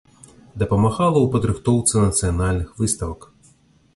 Дапамагала 0.61 1.19
ў 1.21 1.27
падрыхтоўцы 1.35 1.93
нацыянальных 2.07 2.69
выставак. 2.79 3.29